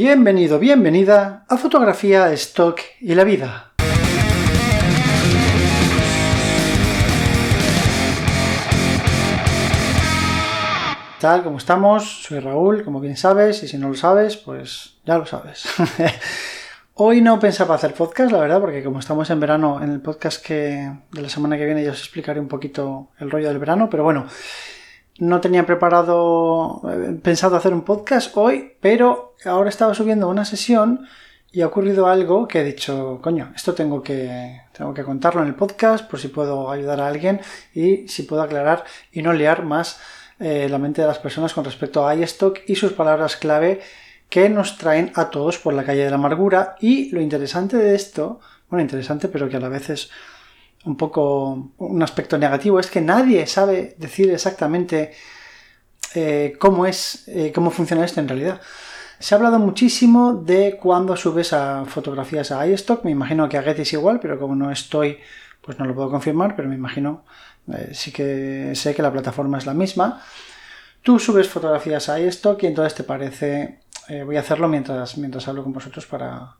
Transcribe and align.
Bienvenido, 0.00 0.60
bienvenida 0.60 1.44
a 1.48 1.56
Fotografía, 1.56 2.32
Stock 2.32 2.78
y 3.00 3.16
la 3.16 3.24
Vida. 3.24 3.72
tal? 11.18 11.42
¿Cómo 11.42 11.58
estamos? 11.58 12.22
Soy 12.22 12.38
Raúl, 12.38 12.84
como 12.84 13.00
bien 13.00 13.16
sabes, 13.16 13.64
y 13.64 13.66
si 13.66 13.76
no 13.76 13.88
lo 13.88 13.96
sabes, 13.96 14.36
pues 14.36 15.00
ya 15.04 15.18
lo 15.18 15.26
sabes. 15.26 15.64
Hoy 16.94 17.20
no 17.20 17.40
pensaba 17.40 17.74
hacer 17.74 17.92
podcast, 17.92 18.30
la 18.30 18.38
verdad, 18.38 18.60
porque 18.60 18.84
como 18.84 19.00
estamos 19.00 19.28
en 19.30 19.40
verano, 19.40 19.82
en 19.82 19.90
el 19.90 20.00
podcast 20.00 20.46
que 20.46 20.92
de 21.10 21.22
la 21.22 21.28
semana 21.28 21.58
que 21.58 21.64
viene 21.64 21.82
ya 21.82 21.90
os 21.90 21.98
explicaré 21.98 22.38
un 22.38 22.46
poquito 22.46 23.08
el 23.18 23.32
rollo 23.32 23.48
del 23.48 23.58
verano, 23.58 23.90
pero 23.90 24.04
bueno, 24.04 24.28
no 25.18 25.40
tenía 25.40 25.66
preparado, 25.66 26.82
eh, 26.90 27.18
pensado 27.22 27.56
hacer 27.56 27.72
un 27.72 27.82
podcast 27.82 28.36
hoy, 28.36 28.72
pero 28.80 29.34
ahora 29.44 29.68
estaba 29.68 29.94
subiendo 29.94 30.28
una 30.28 30.44
sesión 30.44 31.06
y 31.50 31.62
ha 31.62 31.66
ocurrido 31.66 32.06
algo 32.06 32.46
que 32.46 32.60
he 32.60 32.64
dicho, 32.64 33.18
coño, 33.22 33.52
esto 33.56 33.74
tengo 33.74 34.02
que, 34.02 34.62
tengo 34.72 34.94
que 34.94 35.02
contarlo 35.02 35.42
en 35.42 35.48
el 35.48 35.54
podcast 35.54 36.08
por 36.08 36.20
si 36.20 36.28
puedo 36.28 36.70
ayudar 36.70 37.00
a 37.00 37.08
alguien 37.08 37.40
y 37.74 38.06
si 38.08 38.22
puedo 38.24 38.42
aclarar 38.42 38.84
y 39.12 39.22
no 39.22 39.32
liar 39.32 39.64
más 39.64 39.98
eh, 40.38 40.68
la 40.68 40.78
mente 40.78 41.00
de 41.00 41.08
las 41.08 41.18
personas 41.18 41.52
con 41.52 41.64
respecto 41.64 42.06
a 42.06 42.14
iStock 42.14 42.60
y 42.66 42.76
sus 42.76 42.92
palabras 42.92 43.36
clave 43.36 43.80
que 44.28 44.48
nos 44.50 44.76
traen 44.76 45.10
a 45.14 45.30
todos 45.30 45.58
por 45.58 45.74
la 45.74 45.84
calle 45.84 46.04
de 46.04 46.10
la 46.10 46.16
amargura. 46.16 46.76
Y 46.80 47.10
lo 47.10 47.20
interesante 47.20 47.76
de 47.76 47.94
esto, 47.94 48.40
bueno, 48.68 48.82
interesante, 48.82 49.28
pero 49.28 49.48
que 49.48 49.56
a 49.56 49.60
la 49.60 49.70
vez 49.70 49.90
es 49.90 50.10
un 50.84 50.96
poco 50.96 51.72
un 51.78 52.02
aspecto 52.02 52.38
negativo, 52.38 52.78
es 52.78 52.88
que 52.88 53.00
nadie 53.00 53.46
sabe 53.46 53.94
decir 53.98 54.30
exactamente 54.30 55.12
eh, 56.14 56.56
cómo 56.58 56.86
es, 56.86 57.24
eh, 57.28 57.52
cómo 57.54 57.70
funciona 57.70 58.04
esto 58.04 58.20
en 58.20 58.28
realidad. 58.28 58.60
Se 59.18 59.34
ha 59.34 59.38
hablado 59.38 59.58
muchísimo 59.58 60.34
de 60.34 60.78
cuando 60.80 61.16
subes 61.16 61.52
a 61.52 61.84
fotografías 61.86 62.52
a 62.52 62.66
iStock, 62.66 63.04
me 63.04 63.10
imagino 63.10 63.48
que 63.48 63.58
a 63.58 63.62
Getty 63.62 63.82
es 63.82 63.92
igual, 63.92 64.20
pero 64.20 64.38
como 64.38 64.54
no 64.54 64.70
estoy, 64.70 65.18
pues 65.60 65.78
no 65.78 65.84
lo 65.84 65.94
puedo 65.94 66.10
confirmar, 66.10 66.54
pero 66.54 66.68
me 66.68 66.76
imagino 66.76 67.24
eh, 67.72 67.90
sí 67.92 68.12
que 68.12 68.72
sé 68.74 68.94
que 68.94 69.02
la 69.02 69.12
plataforma 69.12 69.58
es 69.58 69.66
la 69.66 69.74
misma. 69.74 70.22
Tú 71.02 71.18
subes 71.18 71.48
fotografías 71.48 72.08
a 72.08 72.20
iStock 72.20 72.62
y 72.62 72.66
entonces 72.66 72.94
te 72.94 73.04
parece... 73.04 73.80
Voy 74.24 74.38
a 74.38 74.40
hacerlo 74.40 74.68
mientras, 74.68 75.18
mientras 75.18 75.46
hablo 75.48 75.62
con 75.62 75.74
vosotros 75.74 76.06
para, 76.06 76.56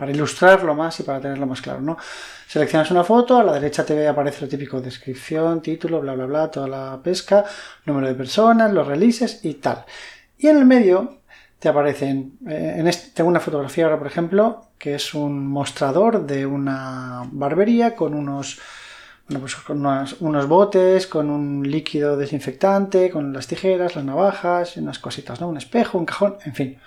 para 0.00 0.12
ilustrarlo 0.12 0.74
más 0.74 0.98
y 0.98 1.02
para 1.02 1.20
tenerlo 1.20 1.46
más 1.46 1.60
claro, 1.60 1.82
¿no? 1.82 1.98
Seleccionas 2.48 2.90
una 2.90 3.04
foto, 3.04 3.36
a 3.36 3.44
la 3.44 3.52
derecha 3.52 3.84
te 3.84 4.08
aparece 4.08 4.40
lo 4.40 4.48
típico, 4.48 4.80
descripción, 4.80 5.60
título, 5.60 6.00
bla, 6.00 6.14
bla, 6.14 6.24
bla, 6.24 6.50
toda 6.50 6.66
la 6.66 7.00
pesca, 7.02 7.44
número 7.84 8.08
de 8.08 8.14
personas, 8.14 8.72
los 8.72 8.86
releases 8.86 9.44
y 9.44 9.54
tal. 9.54 9.84
Y 10.38 10.46
en 10.46 10.56
el 10.56 10.64
medio 10.64 11.18
te 11.58 11.68
aparecen, 11.68 12.38
eh, 12.48 12.76
en 12.78 12.88
este, 12.88 13.10
tengo 13.10 13.28
una 13.28 13.40
fotografía 13.40 13.84
ahora, 13.84 13.98
por 13.98 14.06
ejemplo, 14.06 14.68
que 14.78 14.94
es 14.94 15.12
un 15.12 15.46
mostrador 15.46 16.24
de 16.24 16.46
una 16.46 17.28
barbería 17.30 17.94
con 17.94 18.14
unos 18.14 18.58
pues 19.38 19.54
con 19.56 19.86
unos 19.86 20.48
botes, 20.48 21.06
con 21.06 21.28
un 21.28 21.70
líquido 21.70 22.16
desinfectante, 22.16 23.10
con 23.10 23.34
las 23.34 23.46
tijeras, 23.46 23.94
las 23.94 24.04
navajas, 24.04 24.78
unas 24.78 24.98
cositas, 24.98 25.42
¿no? 25.42 25.48
Un 25.48 25.58
espejo, 25.58 25.98
un 25.98 26.06
cajón, 26.06 26.38
en 26.46 26.54
fin. 26.54 26.78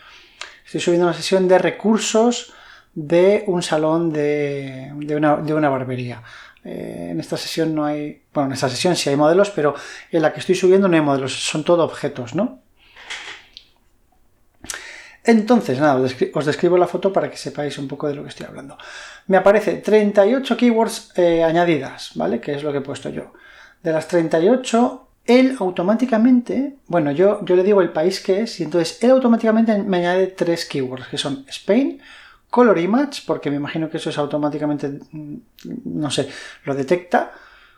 Estoy 0.65 0.81
subiendo 0.81 1.05
una 1.05 1.15
sesión 1.15 1.47
de 1.47 1.59
recursos 1.59 2.53
de 2.95 3.43
un 3.47 3.63
salón 3.63 4.11
de, 4.11 4.91
una, 4.95 5.69
barbería. 5.69 6.21
Eh, 6.63 7.09
en 7.11 7.19
esta 7.19 7.37
sesión 7.37 7.73
no 7.75 7.85
hay, 7.85 8.23
bueno, 8.33 8.47
en 8.47 8.53
esta 8.53 8.69
sesión 8.69 8.95
sí 8.95 9.09
hay 9.09 9.15
modelos, 9.15 9.49
pero 9.49 9.75
en 10.11 10.21
la 10.21 10.31
que 10.31 10.39
estoy 10.39 10.55
subiendo 10.55 10.87
no 10.87 10.95
hay 10.95 11.01
modelos, 11.01 11.33
son 11.33 11.63
todo 11.63 11.83
objetos, 11.83 12.35
¿no? 12.35 12.61
Entonces, 15.25 15.79
nada, 15.79 15.95
os 16.33 16.45
describo 16.45 16.77
la 16.77 16.87
foto 16.87 17.13
para 17.13 17.29
que 17.29 17.37
sepáis 17.37 17.77
un 17.77 17.87
poco 17.87 18.07
de 18.09 18.15
lo 18.15 18.23
que 18.23 18.29
estoy 18.29 18.45
hablando. 18.45 18.77
Me 19.27 19.37
aparece 19.37 19.75
38 19.75 20.57
keywords 20.57 21.13
eh, 21.15 21.43
añadidas, 21.43 22.11
¿vale? 22.15 22.41
Que 22.41 22.53
es 22.53 22.63
lo 22.63 22.73
que 22.73 22.79
he 22.79 22.81
puesto 22.81 23.09
yo. 23.09 23.31
De 23.81 23.93
las 23.93 24.09
38, 24.09 25.07
él 25.25 25.55
automáticamente, 25.59 26.75
bueno, 26.87 27.11
yo, 27.13 27.43
yo 27.45 27.55
le 27.55 27.63
digo 27.63 27.81
el 27.81 27.93
país 27.93 28.19
que 28.19 28.41
es, 28.41 28.59
y 28.59 28.63
entonces 28.63 29.01
él 29.01 29.11
automáticamente 29.11 29.77
me 29.77 29.97
añade 29.97 30.27
tres 30.27 30.65
keywords, 30.65 31.07
que 31.07 31.17
son 31.17 31.45
Spain, 31.47 32.01
Color 32.53 32.77
Image, 32.77 33.23
porque 33.25 33.49
me 33.49 33.55
imagino 33.55 33.89
que 33.89 33.97
eso 33.97 34.11
es 34.11 34.17
automáticamente, 34.19 34.87
mm, 34.87 35.37
no 35.85 36.11
sé, 36.11 36.29
lo 36.65 36.75
detecta, 36.75 37.31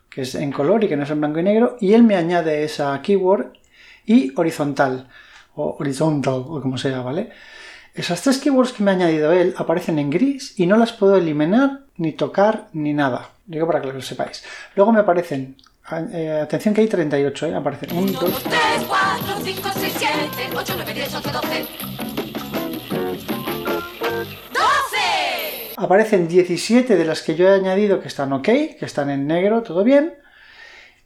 que 0.09 0.23
es 0.23 0.35
en 0.35 0.51
color 0.51 0.83
y 0.83 0.89
que 0.89 0.97
no 0.97 1.03
es 1.03 1.09
en 1.11 1.21
blanco 1.21 1.39
y 1.39 1.43
negro, 1.43 1.77
y 1.79 1.93
él 1.93 2.03
me 2.03 2.17
añade 2.17 2.61
esa 2.65 3.01
keyword 3.01 3.53
y 4.05 4.33
horizontal 4.35 5.07
o 5.55 5.77
horizontal 5.79 6.43
o 6.45 6.59
como 6.59 6.77
sea, 6.77 6.99
¿vale? 6.99 7.29
Esas 7.93 8.21
tres 8.21 8.37
keywords 8.39 8.73
que 8.73 8.83
me 8.83 8.91
ha 8.91 8.95
añadido 8.95 9.31
él 9.31 9.55
aparecen 9.57 9.97
en 9.97 10.09
gris 10.09 10.59
y 10.59 10.65
no 10.65 10.75
las 10.75 10.91
puedo 10.91 11.15
eliminar, 11.15 11.85
ni 11.95 12.11
tocar, 12.11 12.67
ni 12.73 12.93
nada. 12.93 13.29
Digo 13.45 13.67
para 13.67 13.79
que 13.79 13.93
lo 13.93 14.01
sepáis. 14.01 14.43
Luego 14.75 14.91
me 14.91 14.99
aparecen, 14.99 15.55
eh, 16.11 16.41
atención 16.43 16.73
que 16.73 16.81
hay 16.81 16.89
38, 16.89 17.45
¿eh? 17.45 17.55
Aparecen 17.55 17.97
1, 17.97 18.11
2, 18.11 18.43
3, 18.43 18.59
4, 18.89 19.35
5, 19.41 19.69
6, 19.73 19.93
7, 19.97 20.49
8, 20.53 20.73
9, 20.75 20.93
10, 20.93 21.15
11, 21.15 21.31
12. 21.31 21.95
12. 25.75 25.85
Aparecen 25.85 26.27
17 26.27 26.95
de 26.95 27.05
las 27.05 27.21
que 27.21 27.35
yo 27.35 27.47
he 27.47 27.53
añadido 27.53 28.01
que 28.01 28.07
están 28.07 28.33
ok, 28.33 28.43
que 28.43 28.77
están 28.81 29.09
en 29.09 29.27
negro, 29.27 29.63
todo 29.63 29.83
bien. 29.83 30.13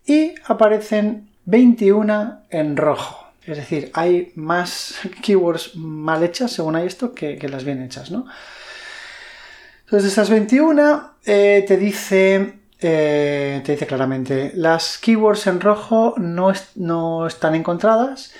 Y 0.05 0.35
aparecen 0.45 1.29
21 1.45 2.43
en 2.49 2.77
rojo. 2.77 3.27
Es 3.45 3.57
decir, 3.57 3.89
hay 3.93 4.31
más 4.35 4.99
keywords 5.23 5.75
mal 5.75 6.23
hechas, 6.23 6.51
según 6.51 6.75
hay 6.75 6.87
esto, 6.87 7.13
que, 7.13 7.39
las 7.49 7.63
bien 7.63 7.81
hechas, 7.81 8.11
¿no? 8.11 8.25
Entonces, 9.85 10.03
de 10.03 10.09
estas 10.09 10.29
21, 10.29 11.13
eh, 11.25 11.65
te 11.67 11.77
dice. 11.77 12.53
Eh, 12.81 13.61
te 13.65 13.73
dice 13.73 13.85
claramente, 13.85 14.53
las 14.55 14.97
keywords 14.99 15.47
en 15.47 15.59
rojo 15.59 16.13
no, 16.17 16.53
no 16.75 17.27
están 17.27 17.55
encontradas. 17.55 18.31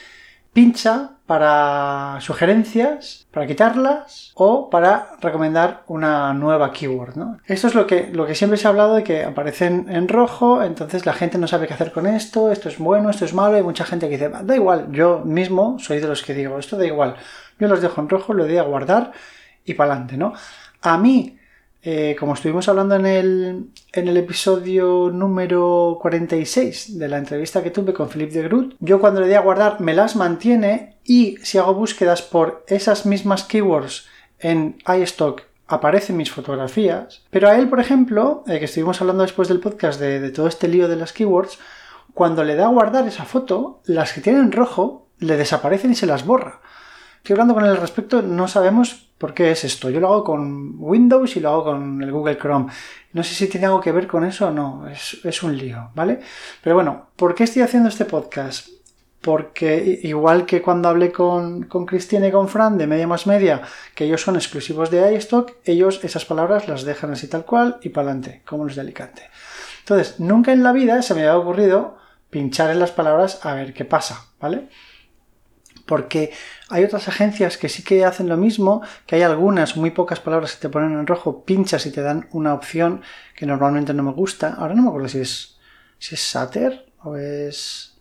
Pincha 0.53 1.11
para 1.25 2.17
sugerencias, 2.21 3.27
para 3.31 3.45
quitarlas 3.45 4.31
o 4.33 4.69
para 4.71 5.11
recomendar 5.21 5.83
una 5.85 6.33
nueva 6.33 6.71
keyword. 6.71 7.13
Esto 7.45 7.67
es 7.67 7.75
lo 7.75 7.85
que, 7.85 8.09
lo 8.11 8.25
que 8.25 8.33
siempre 8.33 8.57
se 8.57 8.65
ha 8.65 8.71
hablado 8.71 8.95
de 8.95 9.03
que 9.03 9.23
aparecen 9.23 9.85
en 9.89 10.07
rojo, 10.07 10.63
entonces 10.63 11.05
la 11.05 11.13
gente 11.13 11.37
no 11.37 11.47
sabe 11.47 11.67
qué 11.67 11.75
hacer 11.75 11.91
con 11.91 12.07
esto, 12.07 12.51
esto 12.51 12.67
es 12.67 12.79
bueno, 12.79 13.11
esto 13.11 13.25
es 13.25 13.35
malo, 13.35 13.57
hay 13.57 13.63
mucha 13.63 13.85
gente 13.85 14.07
que 14.07 14.17
dice, 14.17 14.29
da 14.29 14.55
igual, 14.55 14.87
yo 14.91 15.19
mismo 15.19 15.77
soy 15.77 15.99
de 15.99 16.07
los 16.07 16.23
que 16.23 16.33
digo, 16.33 16.57
esto 16.57 16.77
da 16.77 16.85
igual, 16.87 17.15
yo 17.59 17.67
los 17.67 17.81
dejo 17.81 18.01
en 18.01 18.09
rojo, 18.09 18.33
lo 18.33 18.45
doy 18.45 18.57
a 18.57 18.63
guardar 18.63 19.11
y 19.65 19.75
para 19.75 19.91
adelante, 19.91 20.17
¿no? 20.17 20.33
A 20.81 20.97
mí 20.97 21.37
eh, 21.81 22.15
como 22.19 22.33
estuvimos 22.33 22.67
hablando 22.67 22.95
en 22.95 23.05
el, 23.05 23.69
en 23.93 24.07
el, 24.07 24.17
episodio 24.17 25.09
número 25.13 25.97
46 26.01 26.99
de 26.99 27.07
la 27.07 27.17
entrevista 27.17 27.63
que 27.63 27.71
tuve 27.71 27.93
con 27.93 28.09
Philippe 28.09 28.33
de 28.33 28.43
Groot, 28.43 28.75
yo 28.79 28.99
cuando 28.99 29.21
le 29.21 29.27
di 29.27 29.33
a 29.33 29.41
guardar 29.41 29.79
me 29.79 29.93
las 29.93 30.15
mantiene 30.17 30.97
y 31.05 31.37
si 31.41 31.57
hago 31.57 31.73
búsquedas 31.73 32.21
por 32.21 32.65
esas 32.67 33.05
mismas 33.05 33.43
keywords 33.45 34.07
en 34.39 34.77
iStock 35.01 35.43
aparecen 35.67 36.17
mis 36.17 36.31
fotografías, 36.31 37.23
pero 37.29 37.47
a 37.47 37.55
él, 37.55 37.69
por 37.69 37.79
ejemplo, 37.79 38.43
eh, 38.47 38.59
que 38.59 38.65
estuvimos 38.65 38.99
hablando 38.99 39.23
después 39.23 39.47
del 39.47 39.59
podcast 39.59 39.99
de, 39.99 40.19
de 40.19 40.31
todo 40.31 40.47
este 40.47 40.67
lío 40.67 40.87
de 40.87 40.95
las 40.95 41.13
keywords, 41.13 41.59
cuando 42.13 42.43
le 42.43 42.55
da 42.55 42.65
a 42.65 42.69
guardar 42.71 43.07
esa 43.07 43.23
foto, 43.23 43.81
las 43.85 44.11
que 44.11 44.21
tienen 44.21 44.51
rojo 44.51 45.07
le 45.19 45.37
desaparecen 45.37 45.91
y 45.91 45.95
se 45.95 46.07
las 46.07 46.25
borra. 46.25 46.59
Estoy 47.19 47.33
hablando 47.33 47.53
con 47.53 47.63
él 47.63 47.71
al 47.71 47.77
respecto, 47.77 48.21
no 48.21 48.47
sabemos 48.47 49.09
por 49.19 49.33
qué 49.33 49.51
es 49.51 49.63
esto. 49.63 49.89
Yo 49.89 49.99
lo 49.99 50.07
hago 50.07 50.23
con 50.23 50.75
Windows 50.79 51.35
y 51.35 51.41
lo 51.41 51.49
hago 51.49 51.63
con 51.65 52.01
el 52.01 52.11
Google 52.11 52.37
Chrome. 52.37 52.71
No 53.13 53.23
sé 53.23 53.35
si 53.35 53.47
tiene 53.47 53.67
algo 53.67 53.81
que 53.81 53.91
ver 53.91 54.07
con 54.07 54.23
eso 54.23 54.47
o 54.47 54.51
no, 54.51 54.87
es, 54.87 55.43
un 55.43 55.55
lío, 55.55 55.91
¿vale? 55.93 56.19
Pero 56.63 56.75
bueno, 56.75 57.09
¿por 57.15 57.35
qué 57.35 57.43
estoy 57.43 57.61
haciendo 57.61 57.89
este 57.89 58.05
podcast? 58.05 58.69
Porque 59.21 59.99
igual 60.03 60.45
que 60.45 60.61
cuando 60.61 60.87
hablé 60.87 61.11
con, 61.11 61.63
con 61.63 61.85
Cristina 61.85 62.27
y 62.29 62.31
con 62.31 62.47
Fran 62.47 62.77
de 62.77 62.87
Media 62.87 63.05
Más 63.05 63.27
Media, 63.27 63.61
que 63.93 64.05
ellos 64.05 64.21
son 64.21 64.37
exclusivos 64.37 64.89
de 64.89 65.13
iStock, 65.13 65.51
ellos 65.65 65.99
esas 66.03 66.23
palabras 66.23 66.69
las 66.69 66.83
dejan 66.83 67.11
así 67.11 67.27
tal 67.27 67.43
cual 67.43 67.77
y 67.81 67.89
para 67.89 68.11
adelante, 68.11 68.41
como 68.45 68.63
los 68.63 68.75
de 68.75 68.81
Alicante. 68.81 69.23
Entonces, 69.81 70.19
nunca 70.21 70.53
en 70.53 70.63
la 70.63 70.71
vida 70.71 71.01
se 71.01 71.13
me 71.13 71.21
había 71.21 71.37
ocurrido 71.37 71.97
pinchar 72.29 72.69
en 72.69 72.79
las 72.79 72.91
palabras 72.91 73.45
a 73.45 73.53
ver 73.55 73.73
qué 73.73 73.83
pasa, 73.83 74.27
¿vale? 74.39 74.69
Porque 75.89 76.31
hay 76.69 76.83
otras 76.83 77.07
agencias 77.07 77.57
que 77.57 77.67
sí 77.67 77.83
que 77.83 78.05
hacen 78.05 78.29
lo 78.29 78.37
mismo, 78.37 78.83
que 79.07 79.15
hay 79.15 79.23
algunas, 79.23 79.75
muy 79.75 79.89
pocas 79.89 80.19
palabras 80.19 80.53
que 80.53 80.61
te 80.61 80.69
ponen 80.69 80.91
en 80.91 81.07
rojo, 81.07 81.43
pinchas 81.43 81.87
y 81.87 81.91
te 81.91 82.03
dan 82.03 82.29
una 82.31 82.53
opción 82.53 83.01
que 83.35 83.47
normalmente 83.47 83.91
no 83.95 84.03
me 84.03 84.11
gusta. 84.11 84.53
Ahora 84.53 84.75
no 84.75 84.83
me 84.83 84.89
acuerdo 84.89 85.07
si 85.09 85.19
es, 85.19 85.57
si 85.97 86.13
es 86.13 86.21
Sater 86.21 86.85
o 87.01 87.17
es 87.17 87.97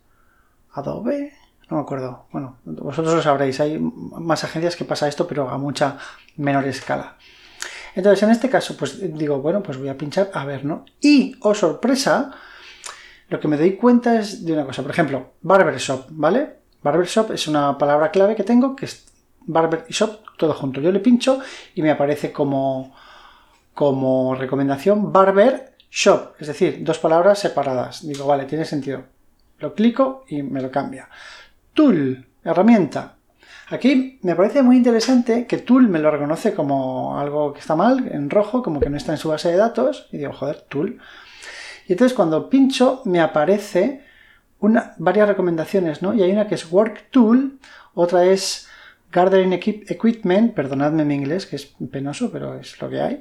Adobe, 0.74 1.32
no 1.70 1.78
me 1.78 1.82
acuerdo. 1.82 2.26
Bueno, 2.30 2.58
vosotros 2.66 3.14
lo 3.14 3.22
sabréis, 3.22 3.58
hay 3.58 3.78
más 3.78 4.44
agencias 4.44 4.76
que 4.76 4.84
pasa 4.84 5.08
esto, 5.08 5.26
pero 5.26 5.48
a 5.48 5.56
mucha 5.56 5.96
menor 6.36 6.66
escala. 6.66 7.16
Entonces, 7.94 8.22
en 8.22 8.30
este 8.30 8.50
caso, 8.50 8.76
pues 8.76 9.00
digo, 9.16 9.40
bueno, 9.40 9.62
pues 9.62 9.78
voy 9.78 9.88
a 9.88 9.96
pinchar 9.96 10.30
a 10.34 10.44
ver, 10.44 10.66
¿no? 10.66 10.84
Y, 11.00 11.36
oh 11.40 11.54
sorpresa, 11.54 12.32
lo 13.30 13.40
que 13.40 13.48
me 13.48 13.56
doy 13.56 13.76
cuenta 13.76 14.18
es 14.20 14.44
de 14.44 14.52
una 14.52 14.66
cosa. 14.66 14.82
Por 14.82 14.90
ejemplo, 14.90 15.32
Barbershop, 15.40 16.04
¿vale? 16.10 16.57
Barbershop 16.88 17.32
es 17.32 17.46
una 17.46 17.76
palabra 17.76 18.10
clave 18.10 18.34
que 18.34 18.44
tengo 18.44 18.74
que 18.74 18.88
barber 19.40 19.84
y 19.88 19.92
shop, 19.92 20.20
todo 20.38 20.54
junto. 20.54 20.80
Yo 20.80 20.90
le 20.90 21.00
pincho 21.00 21.38
y 21.74 21.82
me 21.82 21.90
aparece 21.90 22.32
como, 22.32 22.94
como 23.74 24.34
recomendación 24.34 25.12
barber 25.12 25.74
shop, 25.90 26.32
es 26.38 26.46
decir, 26.46 26.78
dos 26.80 26.98
palabras 26.98 27.40
separadas. 27.40 28.06
Digo, 28.06 28.26
vale, 28.26 28.46
tiene 28.46 28.64
sentido. 28.64 29.02
Lo 29.58 29.74
clico 29.74 30.24
y 30.28 30.42
me 30.42 30.62
lo 30.62 30.70
cambia. 30.70 31.10
Tool, 31.74 32.26
herramienta. 32.42 33.16
Aquí 33.68 34.18
me 34.22 34.34
parece 34.34 34.62
muy 34.62 34.78
interesante 34.78 35.46
que 35.46 35.58
Tool 35.58 35.88
me 35.88 35.98
lo 35.98 36.10
reconoce 36.10 36.54
como 36.54 37.18
algo 37.18 37.52
que 37.52 37.60
está 37.60 37.76
mal, 37.76 38.08
en 38.10 38.30
rojo, 38.30 38.62
como 38.62 38.80
que 38.80 38.88
no 38.88 38.96
está 38.96 39.12
en 39.12 39.18
su 39.18 39.28
base 39.28 39.50
de 39.50 39.58
datos. 39.58 40.08
Y 40.10 40.16
digo, 40.16 40.32
joder, 40.32 40.62
Tool. 40.62 40.98
Y 41.86 41.92
entonces 41.92 42.16
cuando 42.16 42.48
pincho 42.48 43.02
me 43.04 43.20
aparece 43.20 44.07
varias 44.98 45.28
recomendaciones, 45.28 46.02
¿no? 46.02 46.14
Y 46.14 46.22
hay 46.22 46.32
una 46.32 46.46
que 46.46 46.54
es 46.54 46.70
Work 46.70 47.10
Tool, 47.10 47.58
otra 47.94 48.24
es 48.24 48.68
Gardening 49.10 49.52
Equipment, 49.52 50.54
perdonadme 50.54 51.04
mi 51.04 51.14
inglés, 51.14 51.46
que 51.46 51.56
es 51.56 51.74
penoso, 51.90 52.30
pero 52.30 52.58
es 52.58 52.80
lo 52.80 52.90
que 52.90 53.00
hay. 53.00 53.20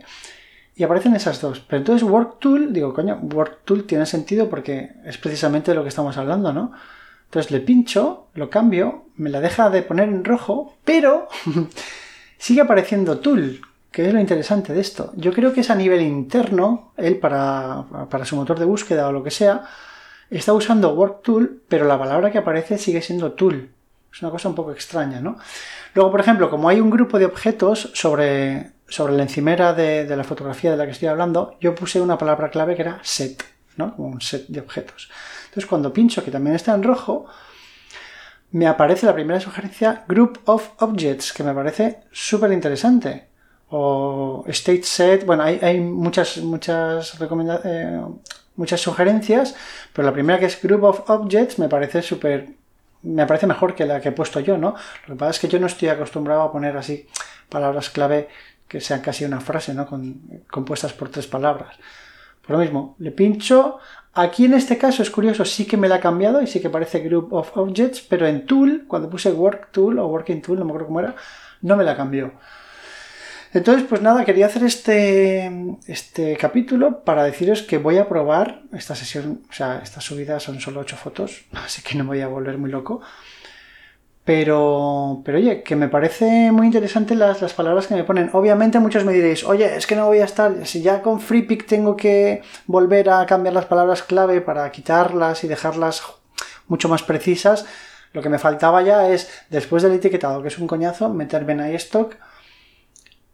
Y 0.76 0.84
aparecen 0.84 1.16
esas 1.16 1.42
dos. 1.42 1.60
Pero 1.60 1.80
entonces 1.80 2.08
Work 2.08 2.40
Tool, 2.40 2.74
digo, 2.74 2.94
coño, 2.94 3.20
Work 3.34 3.60
Tool 3.66 3.86
tiene 3.86 4.06
sentido 4.06 4.50
porque 4.50 4.92
es 5.06 5.18
precisamente 5.18 5.72
de 5.72 5.76
lo 5.76 5.84
que 5.84 5.90
estamos 5.90 6.18
hablando, 6.18 6.54
¿no? 6.54 6.72
Entonces 7.26 7.52
le 7.52 7.60
pincho, 7.60 8.28
lo 8.36 8.50
cambio, 8.50 9.06
me 9.16 9.30
la 9.30 9.42
deja 9.42 9.70
de 9.70 9.82
poner 9.82 10.08
en 10.10 10.24
rojo, 10.24 10.78
pero 10.86 11.28
sigue 12.38 12.62
apareciendo 12.62 13.20
Tool, 13.20 13.60
que 13.92 14.08
es 14.08 14.14
lo 14.14 14.20
interesante 14.20 14.74
de 14.74 14.82
esto. 14.82 15.12
Yo 15.16 15.34
creo 15.34 15.52
que 15.52 15.62
es 15.62 15.70
a 15.70 15.76
nivel 15.76 16.02
interno, 16.02 16.94
él 16.96 17.18
para, 17.18 17.86
para 18.10 18.26
su 18.26 18.36
motor 18.36 18.60
de 18.60 18.66
búsqueda 18.66 19.08
o 19.08 19.12
lo 19.12 19.24
que 19.24 19.32
sea, 19.32 19.64
está 20.30 20.54
usando 20.54 20.94
Work 20.94 21.22
Tool, 21.24 21.64
pero 21.68 21.86
la 21.86 21.98
palabra 21.98 22.32
que 22.32 22.38
aparece 22.38 22.78
sigue 22.78 23.02
siendo 23.02 23.34
Tool. 23.34 23.72
Es 24.12 24.22
una 24.22 24.32
cosa 24.32 24.50
un 24.50 24.56
poco 24.56 24.72
extraña, 24.72 25.22
¿no? 25.22 25.38
Luego, 25.94 26.12
por 26.12 26.20
ejemplo, 26.20 26.50
como 26.50 26.70
hay 26.70 26.80
un 26.80 26.90
grupo 26.90 27.20
de 27.20 27.26
objetos 27.26 27.92
sobre, 27.94 28.72
sobre 28.88 29.14
la 29.14 29.24
encimera 29.24 29.74
de, 29.74 30.16
la 30.16 30.24
fotografía 30.24 30.72
de 30.72 30.78
la 30.78 30.86
que 30.86 30.92
estoy 30.92 31.08
hablando, 31.08 31.56
yo 31.60 31.76
puse 31.76 32.02
una 32.02 32.18
palabra 32.18 32.50
clave 32.50 32.76
que 32.76 32.82
era 32.82 33.00
set, 33.04 33.44
¿no? 33.76 33.94
un 33.98 34.22
set 34.22 34.48
de 34.48 34.60
objetos. 34.60 35.10
Entonces, 35.46 35.66
cuando 35.66 35.94
pincho, 35.94 36.24
que 36.24 36.32
también 36.32 36.56
está 36.56 36.74
en 36.74 36.84
rojo, 36.84 37.26
me 38.52 38.68
aparece 38.68 39.06
la 39.06 39.14
primera 39.14 39.40
sugerencia 39.40 40.06
Group 40.08 40.40
of 40.46 40.72
Objects, 40.80 41.34
que 41.34 41.44
me 41.44 41.54
parece 41.54 42.00
súper 42.12 42.52
interesante. 42.52 43.28
O 43.70 44.46
State 44.48 44.84
Set, 44.84 45.26
bueno, 45.26 45.44
hay, 45.44 45.80
muchas, 45.82 46.38
muchas 46.38 47.20
recomendaciones. 47.20 47.66
Eh, 47.66 48.02
muchas 48.58 48.82
sugerencias, 48.82 49.56
pero 49.94 50.06
la 50.06 50.14
primera 50.14 50.40
que 50.40 50.46
es 50.46 50.62
Group 50.62 50.84
of 50.84 51.10
Objects 51.10 51.58
me 51.60 51.70
parece 51.70 52.02
súper 52.02 52.50
me 53.04 53.26
parece 53.26 53.48
mejor 53.48 53.76
que 53.76 53.86
la 53.86 54.02
que 54.02 54.10
he 54.10 54.12
puesto 54.12 54.40
yo, 54.40 54.58
¿no? 54.58 54.76
Lo 55.08 55.14
que 55.14 55.20
pasa 55.20 55.32
es 55.32 55.40
que 55.40 55.48
yo 55.48 55.60
no 55.60 55.68
estoy 55.68 55.90
acostumbrado 55.90 56.42
a 56.42 56.52
poner 56.52 56.76
así 56.76 57.08
palabras 57.48 57.90
clave 57.90 58.28
que 58.68 58.82
sean 58.82 59.02
casi 59.02 59.24
una 59.24 59.40
frase, 59.40 59.74
¿no? 59.74 59.88
compuestas 60.50 60.94
por 60.94 61.10
tres 61.10 61.28
palabras. 61.28 61.78
Por 62.42 62.56
lo 62.56 62.62
mismo, 62.62 62.96
le 63.00 63.12
pincho. 63.12 63.80
Aquí 64.14 64.46
en 64.46 64.56
este 64.56 64.78
caso 64.78 65.04
es 65.04 65.10
curioso, 65.10 65.46
sí 65.46 65.66
que 65.66 65.78
me 65.78 65.88
la 65.88 65.96
ha 65.96 66.00
cambiado 66.00 66.42
y 66.42 66.48
sí 66.48 66.60
que 66.60 66.70
parece 66.70 67.00
Group 67.00 67.34
of 67.34 67.56
Objects, 67.56 68.02
pero 68.02 68.26
en 68.26 68.46
Tool, 68.46 68.86
cuando 68.88 69.10
puse 69.10 69.32
Work 69.32 69.72
Tool 69.72 70.00
o 70.00 70.08
Working 70.08 70.42
Tool, 70.42 70.60
no 70.60 70.66
me 70.66 70.72
acuerdo 70.72 70.88
cómo 70.88 71.00
era, 71.00 71.16
no 71.62 71.78
me 71.78 71.84
la 71.84 71.96
cambió. 71.96 72.34
Entonces, 73.54 73.86
pues 73.88 74.02
nada, 74.02 74.26
quería 74.26 74.48
hacer 74.48 74.64
este, 74.64 75.52
este 75.88 76.36
capítulo 76.38 77.04
para 77.04 77.24
deciros 77.24 77.62
que 77.62 77.78
voy 77.78 77.98
a 77.98 78.10
probar 78.10 78.64
esta 78.74 78.96
sesión, 78.96 79.42
o 79.50 79.54
sea, 79.54 79.80
estas 79.84 80.04
subidas 80.04 80.44
son 80.44 80.60
solo 80.60 80.82
8 80.82 80.98
fotos, 80.98 81.46
así 81.54 81.82
que 81.82 81.98
no 81.98 82.04
me 82.04 82.10
voy 82.10 82.22
a 82.22 82.28
volver 82.28 82.58
muy 82.58 82.70
loco. 82.70 83.02
Pero, 84.26 85.22
pero 85.24 85.38
oye, 85.38 85.64
que 85.64 85.78
me 85.78 85.88
parece 85.88 86.52
muy 86.52 86.66
interesante 86.66 87.16
las, 87.16 87.42
las, 87.42 87.54
palabras 87.54 87.88
que 87.88 87.96
me 87.96 88.04
ponen. 88.04 88.30
Obviamente 88.34 88.78
muchos 88.78 89.06
me 89.06 89.14
diréis, 89.14 89.46
oye, 89.46 89.78
es 89.78 89.88
que 89.88 89.96
no 89.96 90.08
voy 90.08 90.20
a 90.20 90.26
estar, 90.26 90.66
si 90.66 90.82
ya 90.82 91.02
con 91.02 91.22
FreePick 91.22 91.66
tengo 91.66 91.96
que 91.96 92.42
volver 92.66 93.10
a 93.10 93.26
cambiar 93.26 93.54
las 93.54 93.68
palabras 93.68 94.04
clave 94.04 94.42
para 94.42 94.70
quitarlas 94.70 95.46
y 95.46 95.48
dejarlas 95.48 96.04
mucho 96.68 96.90
más 96.90 97.04
precisas, 97.04 97.66
lo 98.12 98.22
que 98.22 98.28
me 98.28 98.38
faltaba 98.38 98.82
ya 98.82 99.10
es, 99.10 99.30
después 99.50 99.82
del 99.82 99.94
etiquetado, 99.94 100.42
que 100.42 100.50
es 100.50 100.58
un 100.58 100.68
coñazo, 100.68 101.08
meterme 101.08 101.54
en 101.54 101.74
iStock 101.74 102.16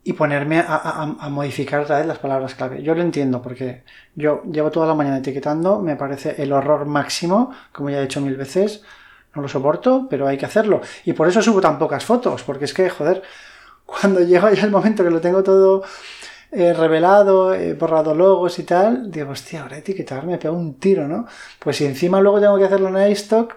y 0.05 0.13
ponerme 0.13 0.59
a, 0.59 1.29
modificar 1.29 1.81
otra 1.81 1.97
vez 1.97 2.05
las 2.05 2.19
palabras 2.19 2.55
clave. 2.55 2.83
Yo 2.83 2.93
lo 2.93 3.01
entiendo 3.01 3.41
porque 3.41 3.83
yo 4.15 4.43
llevo 4.51 4.69
toda 4.69 4.85
la 4.85 4.95
mañana 4.95 5.19
etiquetando, 5.19 5.79
me 5.79 5.95
parece 5.95 6.41
el 6.41 6.51
horror 6.51 6.85
máximo, 6.85 7.53
como 7.71 7.89
ya 7.89 7.99
he 7.99 8.01
dicho 8.01 8.19
mil 8.19 8.35
veces, 8.35 8.83
no 9.33 9.41
lo 9.41 9.47
soporto, 9.47 10.07
pero 10.09 10.27
hay 10.27 10.37
que 10.37 10.45
hacerlo. 10.45 10.81
Y 11.05 11.13
por 11.13 11.27
eso 11.29 11.41
subo 11.41 11.61
tan 11.61 11.79
pocas 11.79 12.03
fotos, 12.03 12.43
porque 12.43 12.65
es 12.65 12.73
que, 12.73 12.89
joder, 12.89 13.23
cuando 13.85 14.19
llega 14.25 14.51
ya 14.53 14.65
el 14.65 14.71
momento 14.71 15.03
que 15.03 15.09
lo 15.09 15.21
tengo 15.21 15.41
todo 15.41 15.83
eh, 16.51 16.73
revelado, 16.73 17.53
he 17.53 17.73
borrado 17.73 18.13
logos 18.13 18.59
y 18.59 18.63
tal, 18.63 19.09
digo, 19.09 19.31
hostia, 19.31 19.63
ahora 19.63 19.77
etiquetar 19.77 20.25
me 20.25 20.37
pego 20.37 20.55
un 20.55 20.75
tiro, 20.79 21.07
¿no? 21.07 21.25
Pues 21.59 21.77
si 21.77 21.85
encima 21.85 22.19
luego 22.19 22.41
tengo 22.41 22.57
que 22.57 22.65
hacerlo 22.65 22.89
en 22.89 23.11
iStock, 23.11 23.55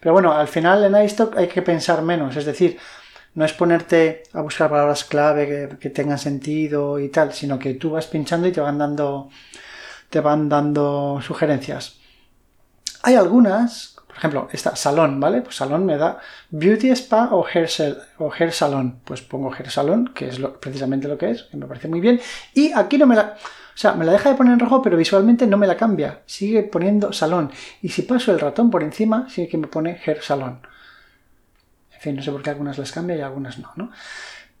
pero 0.00 0.12
bueno, 0.12 0.32
al 0.32 0.48
final 0.48 0.84
en 0.84 1.02
iStock 1.04 1.36
hay 1.36 1.46
que 1.46 1.62
pensar 1.62 2.02
menos, 2.02 2.36
es 2.36 2.44
decir, 2.44 2.76
no 3.36 3.44
es 3.44 3.52
ponerte 3.52 4.22
a 4.32 4.40
buscar 4.40 4.70
palabras 4.70 5.04
clave 5.04 5.76
que, 5.78 5.90
tengan 5.90 6.18
sentido 6.18 6.98
y 6.98 7.10
tal, 7.10 7.34
sino 7.34 7.58
que 7.58 7.74
tú 7.74 7.90
vas 7.90 8.06
pinchando 8.06 8.48
y 8.48 8.52
te 8.52 8.62
van 8.62 8.78
dando, 8.78 9.28
te 10.08 10.20
van 10.20 10.48
dando 10.48 11.20
sugerencias. 11.22 11.98
Hay 13.02 13.14
algunas, 13.14 13.94
por 14.06 14.16
ejemplo, 14.16 14.48
esta 14.52 14.74
salón, 14.74 15.20
¿vale? 15.20 15.42
Pues 15.42 15.54
salón 15.54 15.84
me 15.84 15.98
da 15.98 16.18
beauty 16.48 16.88
spa 16.92 17.28
o 17.32 17.46
hair, 17.46 17.68
salon. 18.52 19.00
Pues 19.04 19.20
pongo 19.20 19.52
hair 19.52 19.70
salon, 19.70 20.12
que 20.14 20.28
es 20.28 20.40
precisamente 20.58 21.06
lo 21.06 21.18
que 21.18 21.32
es, 21.32 21.42
que 21.42 21.58
me 21.58 21.66
parece 21.66 21.88
muy 21.88 22.00
bien. 22.00 22.18
Y 22.54 22.72
aquí 22.72 22.96
no 22.96 23.06
me 23.06 23.16
la... 23.16 23.36
O 23.74 23.78
sea, 23.78 23.92
me 23.92 24.06
la 24.06 24.12
deja 24.12 24.30
de 24.30 24.36
poner 24.36 24.54
en 24.54 24.60
rojo, 24.60 24.80
pero 24.80 24.96
visualmente 24.96 25.46
no 25.46 25.58
me 25.58 25.66
la 25.66 25.76
cambia. 25.76 26.22
Sigue 26.24 26.62
poniendo 26.62 27.12
salón. 27.12 27.50
Y 27.82 27.90
si 27.90 28.00
paso 28.00 28.32
el 28.32 28.40
ratón 28.40 28.70
por 28.70 28.82
encima, 28.82 29.28
sigue 29.28 29.48
que 29.48 29.58
me 29.58 29.66
pone 29.66 30.00
hair 30.06 30.22
salon. 30.22 30.60
No 32.12 32.22
sé 32.22 32.30
por 32.30 32.42
qué 32.42 32.50
algunas 32.50 32.78
las 32.78 32.92
cambia 32.92 33.16
y 33.16 33.20
algunas 33.20 33.58
no, 33.58 33.72
¿no? 33.76 33.90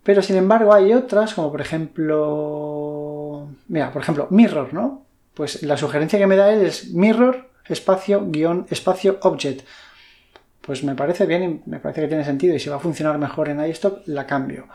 Pero 0.06 0.22
sin 0.22 0.36
embargo 0.36 0.72
hay 0.72 0.92
otras, 0.92 1.34
como 1.34 1.50
por 1.50 1.60
ejemplo... 1.60 3.48
Mira, 3.66 3.92
por 3.92 4.02
ejemplo, 4.02 4.28
mirror, 4.30 4.72
¿no? 4.72 5.04
Pues 5.34 5.64
la 5.64 5.76
sugerencia 5.76 6.16
que 6.16 6.28
me 6.28 6.36
da 6.36 6.52
él 6.52 6.64
es 6.64 6.92
mirror, 6.92 7.50
espacio, 7.66 8.24
guion, 8.30 8.68
espacio, 8.70 9.18
object. 9.22 9.66
Pues 10.60 10.84
me 10.84 10.94
parece 10.94 11.26
bien 11.26 11.42
y 11.42 11.68
me 11.68 11.80
parece 11.80 12.02
que 12.02 12.06
tiene 12.06 12.24
sentido 12.24 12.54
y 12.54 12.60
si 12.60 12.70
va 12.70 12.76
a 12.76 12.78
funcionar 12.78 13.18
mejor 13.18 13.48
en 13.48 13.64
iStock, 13.66 14.02
la 14.06 14.28
cambio. 14.28 14.68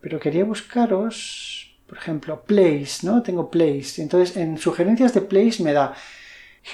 Pero 0.00 0.18
quería 0.18 0.44
buscaros, 0.44 1.76
por 1.86 1.98
ejemplo, 1.98 2.42
place, 2.42 3.06
¿no? 3.06 3.22
Tengo 3.22 3.50
place. 3.50 4.02
Entonces, 4.02 4.36
en 4.36 4.58
sugerencias 4.58 5.14
de 5.14 5.20
place 5.20 5.62
me 5.62 5.72
da 5.72 5.94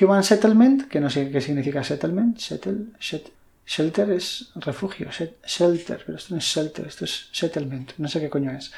human 0.01 0.25
settlement, 0.25 0.89
que 0.89 0.99
no 0.99 1.11
sé 1.11 1.31
qué 1.31 1.43
significa 1.43 1.85
settlement, 1.85 2.39
settle, 2.39 2.87
settle 2.99 3.40
Shelter 3.71 4.11
es 4.11 4.51
refugio, 4.57 5.09
shelter, 5.47 6.03
pero 6.05 6.19
esto 6.19 6.35
no 6.35 6.39
es 6.39 6.45
shelter, 6.45 6.89
esto 6.89 7.05
es 7.05 7.29
settlement, 7.31 7.93
no 7.99 8.09
sé 8.09 8.19
qué 8.19 8.29
coño 8.29 8.51
es. 8.51 8.73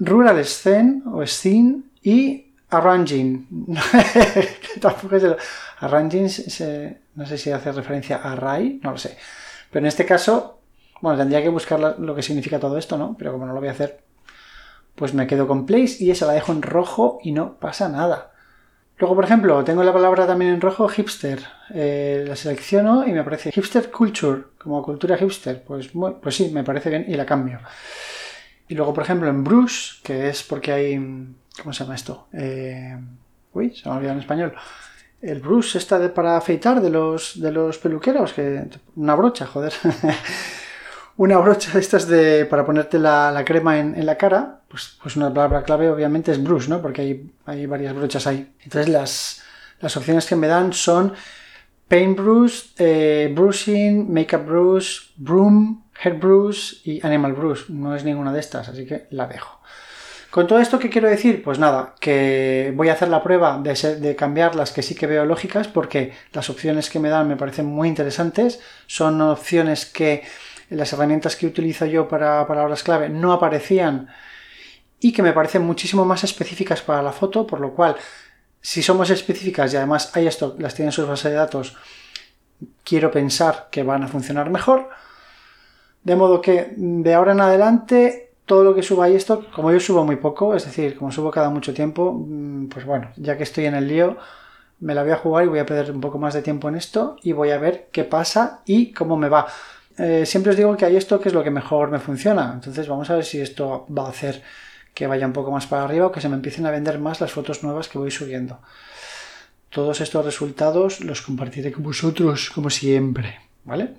Rural 0.00 0.44
scene 0.44 1.02
o 1.06 1.24
scene 1.24 1.82
y 2.02 2.52
arranging. 2.70 3.46
Arranging, 5.78 6.28
no 7.14 7.26
sé 7.26 7.38
si 7.38 7.50
hace 7.52 7.70
referencia 7.70 8.16
a 8.16 8.32
array, 8.32 8.80
no 8.82 8.90
lo 8.90 8.98
sé. 8.98 9.16
Pero 9.70 9.84
en 9.84 9.86
este 9.86 10.04
caso, 10.04 10.58
bueno, 11.00 11.18
tendría 11.18 11.40
que 11.40 11.48
buscar 11.48 11.78
lo 11.78 12.14
que 12.16 12.22
significa 12.22 12.58
todo 12.58 12.78
esto, 12.78 12.98
¿no? 12.98 13.14
Pero 13.16 13.30
como 13.30 13.46
no 13.46 13.52
lo 13.52 13.60
voy 13.60 13.68
a 13.68 13.72
hacer, 13.72 14.02
pues 14.96 15.14
me 15.14 15.28
quedo 15.28 15.46
con 15.46 15.64
place 15.64 16.02
y 16.02 16.10
esa 16.10 16.26
la 16.26 16.32
dejo 16.32 16.50
en 16.50 16.62
rojo 16.62 17.20
y 17.22 17.30
no 17.30 17.54
pasa 17.60 17.88
nada. 17.88 18.31
Luego, 19.02 19.16
por 19.16 19.24
ejemplo, 19.24 19.64
tengo 19.64 19.82
la 19.82 19.92
palabra 19.92 20.28
también 20.28 20.52
en 20.52 20.60
rojo, 20.60 20.86
hipster. 20.86 21.40
Eh, 21.74 22.24
la 22.24 22.36
selecciono 22.36 23.04
y 23.04 23.10
me 23.10 23.18
aparece 23.18 23.50
hipster 23.50 23.90
culture, 23.90 24.44
como 24.58 24.80
cultura 24.80 25.16
hipster. 25.16 25.60
Pues, 25.64 25.90
pues 26.22 26.36
sí, 26.36 26.50
me 26.52 26.62
parece 26.62 26.88
bien 26.88 27.06
y 27.08 27.14
la 27.14 27.26
cambio. 27.26 27.58
Y 28.68 28.76
luego, 28.76 28.94
por 28.94 29.02
ejemplo, 29.02 29.28
en 29.28 29.42
brush, 29.42 30.00
que 30.04 30.28
es 30.28 30.44
porque 30.44 30.70
hay... 30.70 30.98
¿Cómo 31.60 31.72
se 31.72 31.82
llama 31.82 31.96
esto? 31.96 32.28
Eh, 32.32 32.96
uy, 33.52 33.74
se 33.74 33.88
me 33.88 33.92
ha 33.92 33.98
olvidado 33.98 34.18
en 34.18 34.20
español. 34.20 34.54
El 35.20 35.40
brush 35.40 35.76
está 35.76 36.14
para 36.14 36.36
afeitar 36.36 36.80
de 36.80 36.90
los, 36.90 37.40
de 37.40 37.50
los 37.50 37.78
peluqueros, 37.78 38.32
que 38.32 38.68
una 38.94 39.16
brocha, 39.16 39.46
joder. 39.46 39.72
una 41.16 41.38
brocha 41.38 41.72
de 41.72 41.80
estas 41.80 42.08
de, 42.08 42.46
para 42.46 42.64
ponerte 42.64 42.98
la, 42.98 43.42
crema 43.44 43.78
en, 43.78 44.06
la 44.06 44.16
cara, 44.16 44.60
pues, 44.68 44.98
pues, 45.02 45.16
una 45.16 45.32
palabra 45.32 45.62
clave 45.62 45.90
obviamente 45.90 46.32
es 46.32 46.42
brush, 46.42 46.68
¿no? 46.68 46.80
Porque 46.80 47.26
hay, 47.46 47.66
varias 47.66 47.94
brochas 47.94 48.26
ahí. 48.26 48.52
Entonces 48.64 48.88
las, 48.88 49.96
opciones 49.96 50.26
que 50.26 50.36
me 50.36 50.46
dan 50.46 50.72
son 50.72 51.12
paint 51.88 52.16
brush, 52.16 52.72
eh, 52.78 53.32
brushing, 53.34 54.12
makeup 54.12 54.46
brush, 54.46 55.12
broom, 55.16 55.82
hair 56.02 56.14
brush 56.14 56.80
y 56.84 57.04
animal 57.04 57.32
brush. 57.32 57.68
No 57.68 57.94
es 57.94 58.04
ninguna 58.04 58.32
de 58.32 58.40
estas, 58.40 58.68
así 58.68 58.86
que 58.86 59.06
la 59.10 59.26
dejo. 59.26 59.60
Con 60.32 60.46
todo 60.46 60.60
esto, 60.60 60.78
¿qué 60.78 60.88
quiero 60.88 61.10
decir? 61.10 61.42
Pues 61.42 61.58
nada, 61.58 61.94
que 62.00 62.72
voy 62.74 62.88
a 62.88 62.94
hacer 62.94 63.08
la 63.08 63.22
prueba 63.22 63.60
de, 63.62 64.16
cambiar 64.16 64.54
las 64.54 64.72
que 64.72 64.80
sí 64.80 64.94
que 64.94 65.06
veo 65.06 65.26
lógicas 65.26 65.68
porque 65.68 66.14
las 66.32 66.48
opciones 66.48 66.88
que 66.88 66.98
me 66.98 67.10
dan 67.10 67.28
me 67.28 67.36
parecen 67.36 67.66
muy 67.66 67.86
interesantes. 67.86 68.58
Son 68.86 69.20
opciones 69.20 69.84
que 69.84 70.22
las 70.72 70.92
herramientas 70.92 71.36
que 71.36 71.46
utilizo 71.46 71.86
yo 71.86 72.08
para 72.08 72.46
palabras 72.46 72.82
clave 72.82 73.08
no 73.08 73.32
aparecían 73.32 74.08
y 75.00 75.12
que 75.12 75.22
me 75.22 75.32
parecen 75.32 75.62
muchísimo 75.62 76.04
más 76.04 76.24
específicas 76.24 76.80
para 76.82 77.02
la 77.02 77.12
foto, 77.12 77.46
por 77.46 77.60
lo 77.60 77.74
cual, 77.74 77.96
si 78.60 78.82
somos 78.82 79.10
específicas 79.10 79.72
y 79.72 79.76
además 79.76 80.16
hay 80.16 80.26
esto, 80.26 80.54
las 80.58 80.74
tienen 80.74 80.88
en 80.88 80.92
su 80.92 81.06
base 81.06 81.28
de 81.28 81.34
datos, 81.34 81.76
quiero 82.84 83.10
pensar 83.10 83.68
que 83.70 83.82
van 83.82 84.04
a 84.04 84.08
funcionar 84.08 84.50
mejor. 84.50 84.88
De 86.04 86.16
modo 86.16 86.40
que 86.40 86.72
de 86.76 87.14
ahora 87.14 87.32
en 87.32 87.40
adelante 87.40 88.32
todo 88.46 88.64
lo 88.64 88.74
que 88.74 88.82
suba 88.82 89.06
ahí 89.06 89.16
esto, 89.16 89.46
como 89.54 89.72
yo 89.72 89.80
subo 89.80 90.04
muy 90.04 90.16
poco, 90.16 90.54
es 90.54 90.64
decir, 90.64 90.96
como 90.96 91.12
subo 91.12 91.30
cada 91.30 91.50
mucho 91.50 91.72
tiempo, 91.74 92.12
mm, 92.12 92.68
pues 92.68 92.84
bueno, 92.84 93.10
ya 93.16 93.36
que 93.36 93.44
estoy 93.44 93.66
en 93.66 93.74
el 93.74 93.88
lío, 93.88 94.16
me 94.80 94.94
la 94.94 95.02
voy 95.02 95.12
a 95.12 95.16
jugar 95.16 95.44
y 95.44 95.48
voy 95.48 95.60
a 95.60 95.66
perder 95.66 95.92
un 95.92 96.00
poco 96.00 96.18
más 96.18 96.34
de 96.34 96.42
tiempo 96.42 96.68
en 96.68 96.74
esto 96.74 97.16
y 97.22 97.32
voy 97.32 97.50
a 97.50 97.58
ver 97.58 97.88
qué 97.92 98.04
pasa 98.04 98.62
y 98.66 98.92
cómo 98.92 99.16
me 99.16 99.28
va. 99.28 99.46
Eh, 99.98 100.24
siempre 100.24 100.50
os 100.50 100.56
digo 100.56 100.76
que 100.76 100.86
hay 100.86 100.96
esto 100.96 101.20
que 101.20 101.28
es 101.28 101.34
lo 101.34 101.44
que 101.44 101.50
mejor 101.50 101.90
me 101.90 101.98
funciona, 101.98 102.52
entonces 102.54 102.88
vamos 102.88 103.10
a 103.10 103.16
ver 103.16 103.24
si 103.24 103.40
esto 103.40 103.86
va 103.96 104.06
a 104.06 104.10
hacer 104.10 104.42
que 104.94 105.06
vaya 105.06 105.26
un 105.26 105.32
poco 105.32 105.50
más 105.50 105.66
para 105.66 105.84
arriba 105.84 106.06
o 106.06 106.12
que 106.12 106.20
se 106.20 106.28
me 106.28 106.36
empiecen 106.36 106.66
a 106.66 106.70
vender 106.70 106.98
más 106.98 107.20
las 107.20 107.32
fotos 107.32 107.62
nuevas 107.62 107.88
que 107.88 107.98
voy 107.98 108.10
subiendo. 108.10 108.60
Todos 109.70 110.00
estos 110.00 110.24
resultados 110.24 111.00
los 111.00 111.22
compartiré 111.22 111.72
con 111.72 111.82
vosotros 111.82 112.50
como 112.50 112.68
siempre, 112.68 113.40
¿vale? 113.64 113.94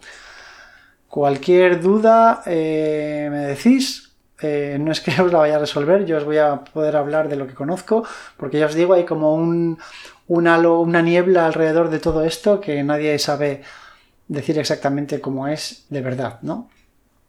Cualquier 1.08 1.82
duda 1.82 2.44
eh, 2.46 3.28
me 3.32 3.40
decís, 3.40 4.14
eh, 4.42 4.78
no 4.80 4.92
es 4.92 5.02
que 5.02 5.12
os 5.22 5.32
la 5.32 5.40
vaya 5.40 5.56
a 5.56 5.60
resolver, 5.60 6.06
yo 6.06 6.18
os 6.18 6.26
voy 6.26 6.38
a 6.38 6.64
poder 6.64 6.96
hablar 6.96 7.28
de 7.30 7.36
lo 7.36 7.48
que 7.48 7.54
conozco, 7.54 8.06
porque 8.38 8.60
ya 8.60 8.68
os 8.68 8.76
digo, 8.76 8.94
hay 8.94 9.06
como 9.06 9.34
un, 9.34 9.80
un 10.28 10.48
halo, 10.48 10.80
una 10.80 11.02
niebla 11.02 11.46
alrededor 11.46 11.90
de 11.90 12.00
todo 12.00 12.24
esto 12.24 12.60
que 12.60 12.84
nadie 12.84 13.18
sabe 13.20 13.62
decir 14.28 14.58
exactamente 14.58 15.22
cómo 15.22 15.48
es 15.48 15.86
de 15.90 16.02
verdad, 16.02 16.40
¿no? 16.42 16.70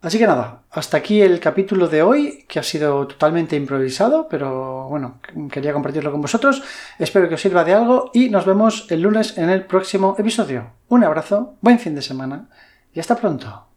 Así 0.05 0.19
que 0.19 0.27
nada, 0.27 0.61
hasta 0.71 0.99
aquí 0.99 1.23
el 1.23 1.41
capítulo 1.41 1.89
de 1.89 2.03
hoy, 2.03 2.45
que 2.47 2.59
ha 2.59 2.63
sido 2.63 3.07
totalmente 3.07 3.57
improvisado, 3.57 4.29
pero 4.29 4.87
bueno, 4.91 5.19
quería 5.51 5.73
compartirlo 5.73 6.13
con 6.13 6.21
vosotros. 6.21 6.63
Espero 6.99 7.27
que 7.27 7.37
os 7.37 7.41
sirva 7.41 7.65
de 7.65 7.73
algo 7.73 8.11
y 8.13 8.29
nos 8.29 8.45
vemos 8.45 8.87
el 8.91 9.01
lunes 9.01 9.39
en 9.39 9.49
el 9.49 9.65
próximo 9.65 10.15
episodio. 10.19 10.73
Un 10.89 11.05
abrazo, 11.05 11.55
buen 11.63 11.79
fin 11.79 11.95
de 11.95 12.03
semana 12.03 12.51
y 12.93 13.01
hasta 13.01 13.17
pronto. 13.17 13.74